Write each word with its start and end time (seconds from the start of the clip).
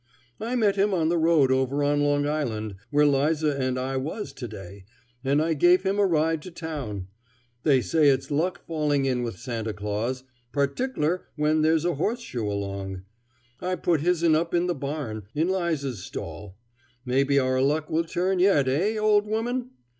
"I 0.39 0.55
met 0.55 0.77
him 0.77 0.95
on 0.95 1.09
the 1.09 1.17
road 1.19 1.51
over 1.51 1.83
on 1.83 2.01
Long 2.01 2.25
Island, 2.27 2.73
where 2.89 3.05
'Liza 3.05 3.55
and 3.55 3.77
I 3.77 3.97
was 3.97 4.33
to 4.33 4.47
day, 4.47 4.83
and 5.23 5.39
I 5.39 5.53
gave 5.53 5.83
him 5.83 5.99
a 5.99 6.07
ride 6.07 6.41
to 6.41 6.49
town. 6.49 7.05
They 7.61 7.81
say 7.81 8.09
it's 8.09 8.31
luck 8.31 8.65
falling 8.65 9.05
in 9.05 9.21
with 9.21 9.37
Santa 9.37 9.73
Claus, 9.73 10.23
partickler 10.53 11.25
when 11.35 11.61
there's 11.61 11.85
a 11.85 11.93
horseshoe 11.93 12.47
along. 12.47 13.03
I 13.59 13.75
put 13.75 14.01
hisn 14.01 14.33
up 14.35 14.55
in 14.55 14.65
the 14.65 14.73
barn, 14.73 15.27
in 15.35 15.49
'Liza's 15.49 16.03
stall. 16.03 16.57
Maybe 17.05 17.37
our 17.37 17.61
luck 17.61 17.87
will 17.87 18.03
turn 18.03 18.39
yet, 18.39 18.67
eh! 18.67 18.97
old 18.97 19.27
woman?" 19.27 19.69